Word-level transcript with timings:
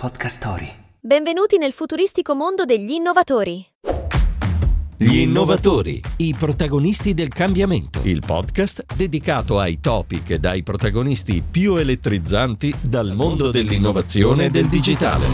Podcast 0.00 0.38
Story. 0.38 0.72
Benvenuti 0.98 1.58
nel 1.58 1.72
futuristico 1.72 2.34
mondo 2.34 2.64
degli 2.64 2.92
innovatori. 2.92 3.62
Gli 4.96 5.18
innovatori, 5.18 6.00
i 6.16 6.34
protagonisti 6.38 7.12
del 7.12 7.28
cambiamento. 7.28 8.00
Il 8.04 8.22
podcast 8.24 8.94
dedicato 8.94 9.58
ai 9.58 9.78
topic 9.78 10.30
e 10.30 10.38
dai 10.38 10.62
protagonisti 10.62 11.42
più 11.42 11.76
elettrizzanti 11.76 12.74
dal 12.80 13.12
mondo 13.12 13.50
dell'innovazione 13.50 14.46
e 14.46 14.48
del 14.48 14.68
digitale. 14.68 15.26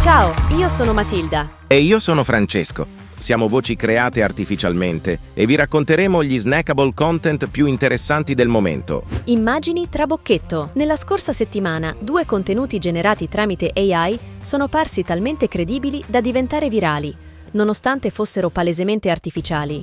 Ciao, 0.00 0.32
io 0.56 0.70
sono 0.70 0.94
Matilda. 0.94 1.56
E 1.66 1.76
io 1.76 1.98
sono 1.98 2.24
Francesco. 2.24 3.03
Siamo 3.24 3.48
voci 3.48 3.74
create 3.74 4.22
artificialmente 4.22 5.18
e 5.32 5.46
vi 5.46 5.54
racconteremo 5.54 6.22
gli 6.22 6.38
snackable 6.38 6.92
content 6.92 7.48
più 7.48 7.64
interessanti 7.64 8.34
del 8.34 8.48
momento. 8.48 9.04
Immagini 9.24 9.88
trabocchetto. 9.88 10.72
Nella 10.74 10.94
scorsa 10.94 11.32
settimana, 11.32 11.96
due 11.98 12.26
contenuti 12.26 12.78
generati 12.78 13.26
tramite 13.26 13.70
AI 13.74 14.18
sono 14.40 14.68
parsi 14.68 15.04
talmente 15.04 15.48
credibili 15.48 16.04
da 16.06 16.20
diventare 16.20 16.68
virali, 16.68 17.16
nonostante 17.52 18.10
fossero 18.10 18.50
palesemente 18.50 19.08
artificiali. 19.08 19.82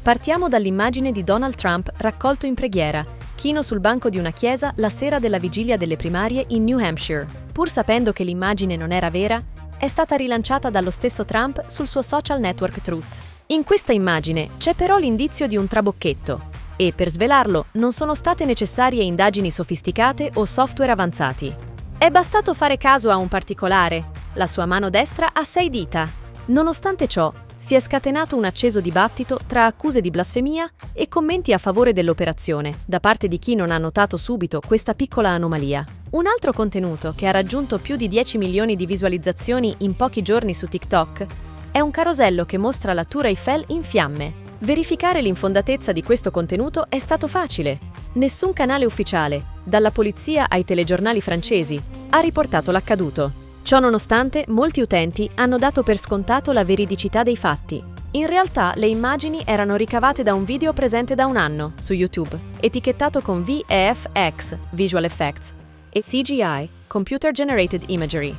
Partiamo 0.00 0.48
dall'immagine 0.48 1.12
di 1.12 1.22
Donald 1.22 1.56
Trump 1.56 1.92
raccolto 1.98 2.46
in 2.46 2.54
preghiera, 2.54 3.04
chino 3.34 3.60
sul 3.60 3.80
banco 3.80 4.08
di 4.08 4.16
una 4.16 4.30
chiesa 4.30 4.72
la 4.76 4.88
sera 4.88 5.18
della 5.18 5.38
vigilia 5.38 5.76
delle 5.76 5.96
primarie 5.96 6.46
in 6.48 6.64
New 6.64 6.78
Hampshire. 6.78 7.26
Pur 7.52 7.68
sapendo 7.68 8.12
che 8.12 8.24
l'immagine 8.24 8.74
non 8.74 8.90
era 8.90 9.10
vera, 9.10 9.44
è 9.80 9.88
stata 9.88 10.14
rilanciata 10.14 10.68
dallo 10.68 10.90
stesso 10.90 11.24
Trump 11.24 11.64
sul 11.68 11.88
suo 11.88 12.02
social 12.02 12.38
network 12.38 12.82
Truth. 12.82 13.16
In 13.46 13.64
questa 13.64 13.94
immagine 13.94 14.50
c'è 14.58 14.74
però 14.74 14.98
l'indizio 14.98 15.46
di 15.46 15.56
un 15.56 15.66
trabocchetto 15.66 16.50
e 16.76 16.92
per 16.94 17.08
svelarlo 17.08 17.64
non 17.72 17.90
sono 17.90 18.14
state 18.14 18.44
necessarie 18.44 19.02
indagini 19.02 19.50
sofisticate 19.50 20.32
o 20.34 20.44
software 20.44 20.92
avanzati. 20.92 21.54
È 21.96 22.10
bastato 22.10 22.52
fare 22.52 22.76
caso 22.76 23.08
a 23.08 23.16
un 23.16 23.28
particolare. 23.28 24.10
La 24.34 24.46
sua 24.46 24.66
mano 24.66 24.90
destra 24.90 25.32
ha 25.32 25.44
sei 25.44 25.70
dita. 25.70 26.06
Nonostante 26.46 27.06
ciò, 27.06 27.32
si 27.60 27.74
è 27.74 27.80
scatenato 27.80 28.38
un 28.38 28.46
acceso 28.46 28.80
dibattito 28.80 29.38
tra 29.46 29.66
accuse 29.66 30.00
di 30.00 30.08
blasfemia 30.08 30.66
e 30.94 31.08
commenti 31.08 31.52
a 31.52 31.58
favore 31.58 31.92
dell'operazione 31.92 32.78
da 32.86 33.00
parte 33.00 33.28
di 33.28 33.38
chi 33.38 33.54
non 33.54 33.70
ha 33.70 33.76
notato 33.76 34.16
subito 34.16 34.62
questa 34.66 34.94
piccola 34.94 35.28
anomalia. 35.28 35.84
Un 36.12 36.26
altro 36.26 36.54
contenuto 36.54 37.12
che 37.14 37.26
ha 37.26 37.32
raggiunto 37.32 37.78
più 37.78 37.96
di 37.96 38.08
10 38.08 38.38
milioni 38.38 38.76
di 38.76 38.86
visualizzazioni 38.86 39.74
in 39.80 39.94
pochi 39.94 40.22
giorni 40.22 40.54
su 40.54 40.68
TikTok 40.68 41.26
è 41.70 41.80
un 41.80 41.90
carosello 41.90 42.46
che 42.46 42.56
mostra 42.56 42.94
la 42.94 43.04
Tour 43.04 43.26
Eiffel 43.26 43.62
in 43.68 43.82
fiamme. 43.82 44.48
Verificare 44.60 45.20
l'infondatezza 45.20 45.92
di 45.92 46.02
questo 46.02 46.30
contenuto 46.30 46.86
è 46.88 46.98
stato 46.98 47.28
facile. 47.28 47.78
Nessun 48.14 48.54
canale 48.54 48.86
ufficiale, 48.86 49.58
dalla 49.64 49.90
polizia 49.90 50.48
ai 50.48 50.64
telegiornali 50.64 51.20
francesi, 51.20 51.80
ha 52.08 52.20
riportato 52.20 52.70
l'accaduto. 52.70 53.39
Ciò 53.62 53.78
nonostante, 53.78 54.44
molti 54.48 54.80
utenti 54.80 55.30
hanno 55.36 55.56
dato 55.56 55.82
per 55.82 55.98
scontato 55.98 56.52
la 56.52 56.64
veridicità 56.64 57.22
dei 57.22 57.36
fatti. 57.36 57.82
In 58.12 58.26
realtà 58.26 58.72
le 58.74 58.88
immagini 58.88 59.42
erano 59.44 59.76
ricavate 59.76 60.24
da 60.24 60.34
un 60.34 60.44
video 60.44 60.72
presente 60.72 61.14
da 61.14 61.26
un 61.26 61.36
anno 61.36 61.74
su 61.78 61.92
YouTube, 61.92 62.36
etichettato 62.58 63.20
con 63.20 63.44
VFX, 63.44 64.56
Visual 64.70 65.04
Effects, 65.04 65.54
e 65.88 66.00
CGI, 66.00 66.68
Computer 66.88 67.30
Generated 67.30 67.84
Imagery. 67.86 68.34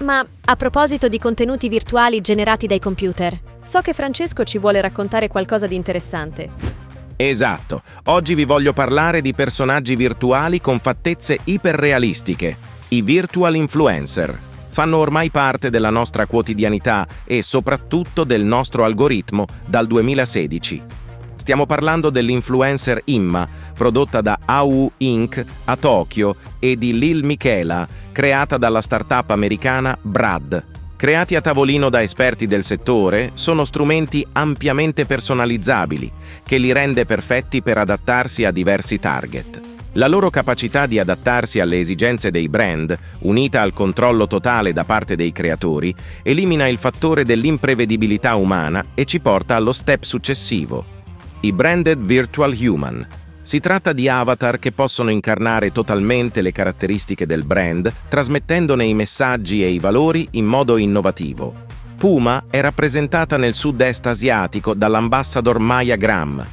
Ma 0.00 0.26
a 0.46 0.56
proposito 0.56 1.06
di 1.06 1.20
contenuti 1.20 1.68
virtuali 1.68 2.20
generati 2.20 2.66
dai 2.66 2.80
computer, 2.80 3.38
so 3.62 3.80
che 3.80 3.92
Francesco 3.92 4.42
ci 4.42 4.58
vuole 4.58 4.80
raccontare 4.80 5.28
qualcosa 5.28 5.68
di 5.68 5.76
interessante. 5.76 6.50
Esatto, 7.14 7.82
oggi 8.06 8.34
vi 8.34 8.44
voglio 8.44 8.72
parlare 8.72 9.20
di 9.20 9.32
personaggi 9.32 9.94
virtuali 9.94 10.60
con 10.60 10.80
fattezze 10.80 11.38
iperrealistiche, 11.44 12.56
i 12.88 13.02
virtual 13.02 13.54
influencer. 13.54 14.52
Fanno 14.74 14.96
ormai 14.96 15.30
parte 15.30 15.70
della 15.70 15.90
nostra 15.90 16.26
quotidianità 16.26 17.06
e 17.24 17.44
soprattutto 17.44 18.24
del 18.24 18.42
nostro 18.44 18.82
algoritmo 18.82 19.46
dal 19.64 19.86
2016. 19.86 20.82
Stiamo 21.36 21.64
parlando 21.64 22.10
dell'influencer 22.10 23.02
Imma, 23.04 23.48
prodotta 23.72 24.20
da 24.20 24.36
AU 24.44 24.90
Inc. 24.96 25.44
a 25.66 25.76
Tokyo, 25.76 26.34
e 26.58 26.76
di 26.76 26.98
Lil 26.98 27.22
Michela, 27.22 27.86
creata 28.10 28.56
dalla 28.56 28.80
startup 28.80 29.30
americana 29.30 29.96
Brad. 30.02 30.64
Creati 30.96 31.36
a 31.36 31.40
tavolino 31.40 31.88
da 31.88 32.02
esperti 32.02 32.48
del 32.48 32.64
settore, 32.64 33.30
sono 33.34 33.64
strumenti 33.64 34.26
ampiamente 34.32 35.06
personalizzabili, 35.06 36.10
che 36.42 36.58
li 36.58 36.72
rende 36.72 37.04
perfetti 37.04 37.62
per 37.62 37.78
adattarsi 37.78 38.44
a 38.44 38.50
diversi 38.50 38.98
target. 38.98 39.73
La 39.96 40.08
loro 40.08 40.28
capacità 40.28 40.86
di 40.86 40.98
adattarsi 40.98 41.60
alle 41.60 41.78
esigenze 41.78 42.32
dei 42.32 42.48
brand, 42.48 42.98
unita 43.20 43.62
al 43.62 43.72
controllo 43.72 44.26
totale 44.26 44.72
da 44.72 44.84
parte 44.84 45.14
dei 45.14 45.30
creatori, 45.30 45.94
elimina 46.24 46.66
il 46.66 46.78
fattore 46.78 47.24
dell'imprevedibilità 47.24 48.34
umana 48.34 48.84
e 48.94 49.04
ci 49.04 49.20
porta 49.20 49.54
allo 49.54 49.70
step 49.70 50.02
successivo, 50.02 50.84
i 51.42 51.52
Branded 51.52 52.00
Virtual 52.00 52.52
Human. 52.58 53.06
Si 53.40 53.60
tratta 53.60 53.92
di 53.92 54.08
avatar 54.08 54.58
che 54.58 54.72
possono 54.72 55.10
incarnare 55.10 55.70
totalmente 55.70 56.42
le 56.42 56.50
caratteristiche 56.50 57.24
del 57.24 57.44
brand, 57.44 57.92
trasmettendone 58.08 58.84
i 58.84 58.94
messaggi 58.94 59.62
e 59.62 59.68
i 59.68 59.78
valori 59.78 60.26
in 60.32 60.44
modo 60.44 60.76
innovativo. 60.76 61.54
Puma 61.96 62.46
è 62.50 62.60
rappresentata 62.60 63.36
nel 63.36 63.54
sud-est 63.54 64.06
asiatico 64.06 64.74
dall'ambassador 64.74 65.60
Maya 65.60 65.94
Graham. 65.94 66.44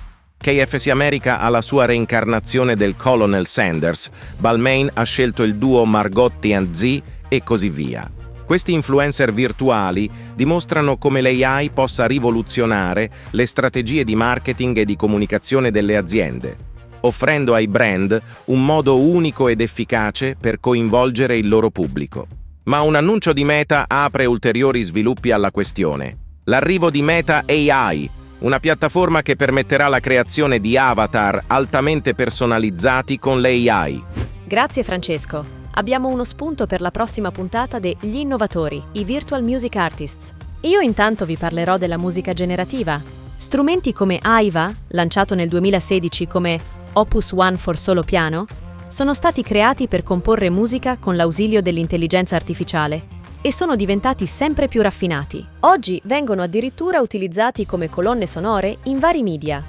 KFC 0.42 0.88
America 0.88 1.40
ha 1.40 1.50
la 1.50 1.62
sua 1.62 1.86
reincarnazione 1.86 2.76
del 2.76 2.96
Colonel 2.96 3.46
Sanders, 3.46 4.10
Balmain 4.40 4.90
ha 4.92 5.04
scelto 5.04 5.44
il 5.44 5.56
duo 5.58 5.86
Margotti 5.86 6.52
and 6.52 6.74
Z 6.74 7.02
e 7.28 7.44
così 7.44 7.70
via. 7.70 8.10
Questi 8.44 8.74
influencer 8.74 9.32
virtuali 9.32 10.10
dimostrano 10.34 10.98
come 10.98 11.22
l'AI 11.22 11.70
possa 11.70 12.08
rivoluzionare 12.08 13.12
le 13.30 13.46
strategie 13.46 14.04
di 14.04 14.16
marketing 14.16 14.78
e 14.78 14.86
di 14.86 14.96
comunicazione 14.96 15.70
delle 15.70 15.96
aziende, 15.96 16.58
offrendo 17.02 17.54
ai 17.54 17.68
brand 17.68 18.20
un 18.46 18.66
modo 18.66 19.00
unico 19.00 19.48
ed 19.48 19.62
efficace 19.62 20.36
per 20.40 20.60
coinvolgere 20.60 21.38
il 21.38 21.48
loro 21.48 21.70
pubblico. 21.70 22.26
Ma 22.64 22.82
un 22.82 22.96
annuncio 22.96 23.32
di 23.32 23.44
Meta 23.44 23.86
apre 23.88 24.26
ulteriori 24.26 24.82
sviluppi 24.82 25.30
alla 25.30 25.52
questione. 25.52 26.18
L'arrivo 26.46 26.90
di 26.90 27.04
Meta 27.04 27.44
AI, 27.46 28.10
una 28.42 28.60
piattaforma 28.60 29.22
che 29.22 29.36
permetterà 29.36 29.88
la 29.88 30.00
creazione 30.00 30.60
di 30.60 30.78
avatar 30.78 31.44
altamente 31.48 32.14
personalizzati 32.16 33.20
con 33.20 33.42
l'AI. 33.42 34.04
Grazie 34.46 34.84
Francesco. 34.84 35.60
Abbiamo 35.74 36.10
uno 36.10 36.24
spunto 36.24 36.66
per 36.66 36.82
la 36.82 36.92
prossima 36.92 37.32
puntata 37.32 37.80
degli 37.80 38.18
innovatori, 38.18 38.82
i 38.94 39.04
Virtual 39.04 39.44
Music 39.44 39.76
Artists. 39.76 40.34
Io 40.62 40.80
intanto 40.80 41.26
vi 41.26 41.38
parlerò 41.38 41.78
della 41.78 41.98
musica 41.98 42.34
generativa. 42.34 43.02
Strumenti 43.36 43.94
come 43.94 44.20
AIVA, 44.22 44.74
lanciato 44.90 45.34
nel 45.34 45.48
2016 45.48 46.28
come 46.28 46.60
Opus 46.94 47.32
One 47.32 47.58
for 47.58 47.78
solo 47.78 48.04
piano, 48.04 48.46
sono 48.88 49.14
stati 49.14 49.42
creati 49.42 49.88
per 49.88 50.04
comporre 50.04 50.50
musica 50.50 50.98
con 50.98 51.16
l'ausilio 51.16 51.62
dell'intelligenza 51.62 52.36
artificiale 52.36 53.20
e 53.42 53.52
sono 53.52 53.76
diventati 53.76 54.28
sempre 54.28 54.68
più 54.68 54.82
raffinati. 54.82 55.46
Oggi 55.62 56.00
vengono 56.06 56.44
addirittura 56.44 57.00
utilizzati 57.02 57.66
come 57.66 57.90
colonne 57.90 58.28
sonore 58.28 58.78
in 58.84 59.00
vari 59.00 59.24
media. 59.24 59.64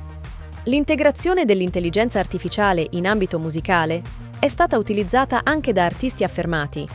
L'integrazione 0.65 1.45
dell'intelligenza 1.45 2.19
artificiale 2.19 2.87
in 2.91 3.07
ambito 3.07 3.39
musicale 3.39 4.03
è 4.39 4.49
stata 4.49 4.77
utilizzata 4.77 5.41
anche 5.43 5.73
da 5.73 5.85
artisti 5.85 6.23
affermati. 6.23 6.87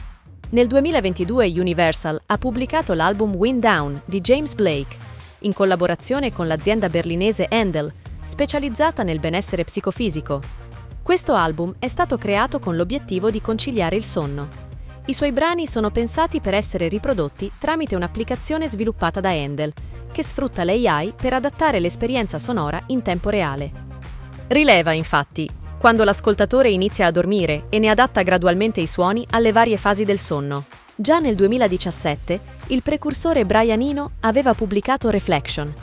Nel 0.50 0.68
2022 0.68 1.48
Universal 1.58 2.22
ha 2.28 2.38
pubblicato 2.38 2.94
l'album 2.94 3.36
Wind 3.36 3.62
Down 3.62 4.02
di 4.06 4.22
James 4.22 4.54
Blake, 4.54 4.96
in 5.40 5.54
collaborazione 5.54 6.32
con 6.32 6.48
l'azienda 6.48 6.90
berlinese 6.90 7.48
Endel, 7.50 7.92
specializzata 8.24 9.04
nel 9.04 9.20
benessere 9.20 9.64
psicofisico. 9.64 10.42
Questo 11.02 11.34
album 11.34 11.76
è 11.80 11.88
stato 11.88 12.18
creato 12.18 12.60
con 12.60 12.76
l'obiettivo 12.76 13.30
di 13.30 13.42
conciliare 13.42 13.96
il 13.96 14.04
sonno. 14.04 14.67
I 15.09 15.13
suoi 15.13 15.31
brani 15.31 15.68
sono 15.68 15.89
pensati 15.89 16.42
per 16.42 16.54
essere 16.54 16.89
riprodotti 16.89 17.50
tramite 17.57 17.95
un'applicazione 17.95 18.68
sviluppata 18.68 19.21
da 19.21 19.33
Endel, 19.33 19.71
che 20.12 20.21
sfrutta 20.21 20.65
l'AI 20.65 21.13
per 21.15 21.31
adattare 21.31 21.80
l'esperienza 21.80 22.38
sonora 22.38 22.83
in 22.88 23.01
tempo 23.01 23.30
reale. 23.30 23.71
Rileva, 24.48 24.92
infatti, 24.92 25.50
quando 25.80 26.04
l'ascoltatore 26.04 26.71
inizia 26.71 27.06
a 27.06 27.12
dormire 27.12 27.68
e 27.69 27.80
ne 27.80 27.88
adatta 27.88 28.21
gradualmente 28.21 28.81
i 28.81 28.88
suoni 28.88 29.25
alle 29.30 29.54
varie 29.54 29.77
fasi 29.77 30.04
del 30.04 30.19
sonno. 30.19 30.65
Già 30.94 31.19
nel 31.19 31.36
2017 31.36 32.39
il 32.68 32.81
precursore 32.81 33.45
Brian 33.45 33.80
Eno 33.80 34.12
aveva 34.19 34.53
pubblicato 34.53 35.10
Reflection, 35.10 35.74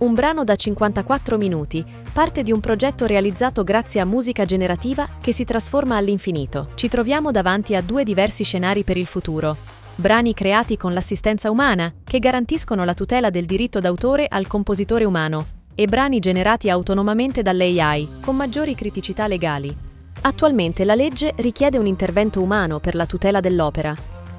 un 0.00 0.14
brano 0.14 0.44
da 0.44 0.56
54 0.56 1.36
minuti, 1.36 1.84
parte 2.12 2.42
di 2.42 2.52
un 2.52 2.60
progetto 2.60 3.04
realizzato 3.04 3.64
grazie 3.64 4.00
a 4.00 4.06
musica 4.06 4.46
generativa 4.46 5.06
che 5.20 5.32
si 5.32 5.44
trasforma 5.44 5.96
all'infinito. 5.96 6.70
Ci 6.74 6.88
troviamo 6.88 7.30
davanti 7.30 7.74
a 7.74 7.82
due 7.82 8.02
diversi 8.02 8.42
scenari 8.42 8.82
per 8.82 8.96
il 8.96 9.04
futuro. 9.04 9.56
Brani 9.94 10.32
creati 10.32 10.78
con 10.78 10.94
l'assistenza 10.94 11.50
umana, 11.50 11.92
che 12.02 12.18
garantiscono 12.18 12.84
la 12.84 12.94
tutela 12.94 13.28
del 13.28 13.44
diritto 13.44 13.78
d'autore 13.78 14.26
al 14.26 14.46
compositore 14.46 15.04
umano, 15.04 15.46
e 15.74 15.86
brani 15.86 16.18
generati 16.18 16.70
autonomamente 16.70 17.42
dall'AI, 17.42 18.08
con 18.22 18.36
maggiori 18.36 18.74
criticità 18.74 19.26
legali. 19.26 19.76
Attualmente 20.22 20.84
la 20.84 20.94
legge 20.94 21.34
richiede 21.36 21.76
un 21.76 21.86
intervento 21.86 22.40
umano 22.40 22.80
per 22.80 22.94
la 22.94 23.04
tutela 23.04 23.40
dell'opera, 23.40 23.94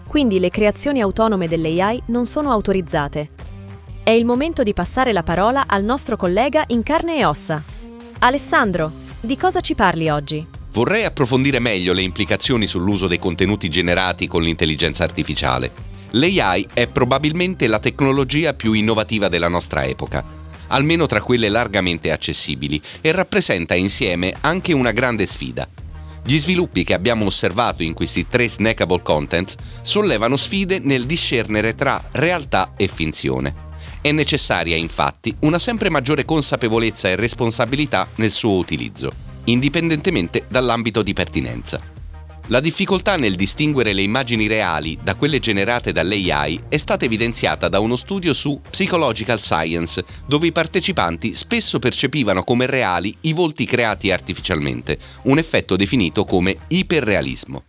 quindi 0.07 0.39
le 0.39 0.49
creazioni 0.49 1.01
autonome 1.01 1.47
dell'AI 1.47 2.01
non 2.07 2.25
sono 2.25 2.51
autorizzate. 2.51 3.40
È 4.11 4.15
il 4.15 4.25
momento 4.25 4.61
di 4.61 4.73
passare 4.73 5.13
la 5.13 5.23
parola 5.23 5.67
al 5.67 5.85
nostro 5.85 6.17
collega 6.17 6.65
in 6.67 6.83
carne 6.83 7.19
e 7.19 7.23
ossa. 7.23 7.63
Alessandro, 8.19 8.91
di 9.21 9.37
cosa 9.37 9.61
ci 9.61 9.73
parli 9.73 10.09
oggi? 10.09 10.45
Vorrei 10.73 11.05
approfondire 11.05 11.59
meglio 11.59 11.93
le 11.93 12.01
implicazioni 12.01 12.67
sull'uso 12.67 13.07
dei 13.07 13.19
contenuti 13.19 13.69
generati 13.69 14.27
con 14.27 14.41
l'intelligenza 14.41 15.05
artificiale. 15.05 15.71
L'AI 16.09 16.67
è 16.73 16.87
probabilmente 16.87 17.67
la 17.67 17.79
tecnologia 17.79 18.53
più 18.53 18.73
innovativa 18.73 19.29
della 19.29 19.47
nostra 19.47 19.85
epoca, 19.85 20.21
almeno 20.67 21.05
tra 21.05 21.21
quelle 21.21 21.47
largamente 21.47 22.11
accessibili, 22.11 22.81
e 22.99 23.13
rappresenta 23.13 23.75
insieme 23.75 24.35
anche 24.41 24.73
una 24.73 24.91
grande 24.91 25.25
sfida. 25.25 25.69
Gli 26.21 26.37
sviluppi 26.37 26.83
che 26.83 26.93
abbiamo 26.93 27.23
osservato 27.23 27.81
in 27.81 27.93
questi 27.93 28.27
tre 28.27 28.49
snackable 28.49 29.03
content 29.03 29.55
sollevano 29.81 30.35
sfide 30.35 30.79
nel 30.79 31.05
discernere 31.05 31.75
tra 31.75 32.09
realtà 32.11 32.73
e 32.75 32.89
finzione. 32.89 33.69
È 34.01 34.11
necessaria 34.11 34.75
infatti 34.75 35.35
una 35.41 35.59
sempre 35.59 35.91
maggiore 35.91 36.25
consapevolezza 36.25 37.07
e 37.07 37.15
responsabilità 37.15 38.07
nel 38.15 38.31
suo 38.31 38.57
utilizzo, 38.57 39.11
indipendentemente 39.43 40.47
dall'ambito 40.49 41.03
di 41.03 41.13
pertinenza. 41.13 41.79
La 42.47 42.59
difficoltà 42.59 43.15
nel 43.15 43.35
distinguere 43.35 43.93
le 43.93 44.01
immagini 44.01 44.47
reali 44.47 44.97
da 45.03 45.13
quelle 45.13 45.37
generate 45.37 45.91
dall'AI 45.91 46.63
è 46.67 46.77
stata 46.77 47.05
evidenziata 47.05 47.69
da 47.69 47.79
uno 47.79 47.95
studio 47.95 48.33
su 48.33 48.59
Psychological 48.71 49.39
Science, 49.39 50.03
dove 50.25 50.47
i 50.47 50.51
partecipanti 50.51 51.35
spesso 51.35 51.77
percepivano 51.77 52.43
come 52.43 52.65
reali 52.65 53.15
i 53.21 53.33
volti 53.33 53.65
creati 53.65 54.09
artificialmente, 54.09 54.97
un 55.25 55.37
effetto 55.37 55.75
definito 55.75 56.25
come 56.25 56.57
iperrealismo. 56.69 57.63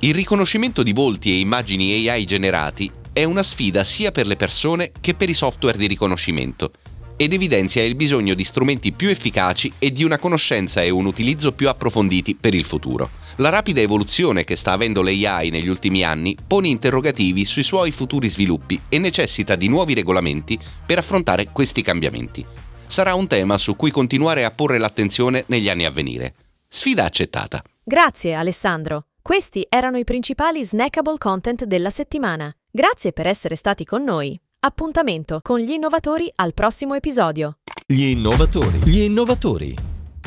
Il 0.00 0.14
riconoscimento 0.14 0.82
di 0.82 0.92
volti 0.92 1.30
e 1.30 1.38
immagini 1.38 2.08
AI 2.08 2.24
generati 2.24 2.90
è 3.14 3.22
una 3.22 3.44
sfida 3.44 3.84
sia 3.84 4.10
per 4.10 4.26
le 4.26 4.34
persone 4.34 4.90
che 5.00 5.14
per 5.14 5.30
i 5.30 5.34
software 5.34 5.78
di 5.78 5.86
riconoscimento 5.86 6.72
ed 7.16 7.32
evidenzia 7.32 7.84
il 7.84 7.94
bisogno 7.94 8.34
di 8.34 8.42
strumenti 8.42 8.90
più 8.90 9.08
efficaci 9.08 9.72
e 9.78 9.92
di 9.92 10.02
una 10.02 10.18
conoscenza 10.18 10.82
e 10.82 10.90
un 10.90 11.06
utilizzo 11.06 11.52
più 11.52 11.68
approfonditi 11.68 12.34
per 12.34 12.54
il 12.54 12.64
futuro. 12.64 13.08
La 13.36 13.50
rapida 13.50 13.80
evoluzione 13.80 14.42
che 14.42 14.56
sta 14.56 14.72
avendo 14.72 15.00
l'AI 15.00 15.50
negli 15.50 15.68
ultimi 15.68 16.02
anni 16.02 16.36
pone 16.44 16.66
interrogativi 16.66 17.44
sui 17.44 17.62
suoi 17.62 17.92
futuri 17.92 18.28
sviluppi 18.28 18.80
e 18.88 18.98
necessita 18.98 19.54
di 19.54 19.68
nuovi 19.68 19.94
regolamenti 19.94 20.58
per 20.84 20.98
affrontare 20.98 21.50
questi 21.52 21.82
cambiamenti. 21.82 22.44
Sarà 22.84 23.14
un 23.14 23.28
tema 23.28 23.58
su 23.58 23.76
cui 23.76 23.92
continuare 23.92 24.44
a 24.44 24.50
porre 24.50 24.78
l'attenzione 24.78 25.44
negli 25.46 25.68
anni 25.68 25.84
a 25.84 25.90
venire. 25.90 26.34
Sfida 26.66 27.04
accettata. 27.04 27.62
Grazie 27.84 28.34
Alessandro. 28.34 29.04
Questi 29.22 29.64
erano 29.68 29.98
i 29.98 30.04
principali 30.04 30.64
snackable 30.64 31.16
content 31.16 31.62
della 31.62 31.90
settimana. 31.90 32.52
Grazie 32.76 33.12
per 33.12 33.28
essere 33.28 33.54
stati 33.54 33.84
con 33.84 34.02
noi. 34.02 34.36
Appuntamento 34.66 35.38
con 35.42 35.60
gli 35.60 35.70
innovatori 35.70 36.28
al 36.34 36.54
prossimo 36.54 36.94
episodio. 36.94 37.58
Gli 37.86 38.02
innovatori. 38.02 38.78
Gli 38.78 39.02
innovatori. 39.02 39.76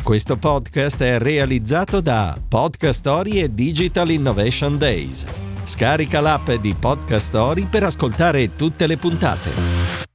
Questo 0.02 0.38
podcast 0.38 1.04
è 1.04 1.20
realizzato 1.20 2.00
da 2.00 2.40
Podcast 2.48 3.00
Story 3.00 3.42
e 3.42 3.54
Digital 3.54 4.12
Innovation 4.12 4.78
Days. 4.78 5.26
Scarica 5.66 6.22
l'app 6.22 6.50
di 6.52 6.74
Podcast 6.74 7.28
Story 7.28 7.68
per 7.68 7.84
ascoltare 7.84 8.56
tutte 8.56 8.88
le 8.88 8.96
puntate. 8.96 10.07